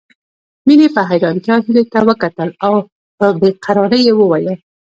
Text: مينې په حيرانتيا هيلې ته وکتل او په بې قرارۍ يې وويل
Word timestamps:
مينې 0.67 0.87
په 0.95 1.01
حيرانتيا 1.09 1.55
هيلې 1.65 1.83
ته 1.91 1.99
وکتل 2.07 2.49
او 2.65 2.73
په 3.17 3.25
بې 3.39 3.49
قرارۍ 3.63 4.01
يې 4.07 4.13
وويل 4.17 4.57